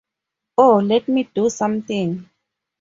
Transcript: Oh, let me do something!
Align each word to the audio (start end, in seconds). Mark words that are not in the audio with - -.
Oh, 0.57 0.79
let 0.79 1.07
me 1.07 1.25
do 1.35 1.47
something! 1.51 2.27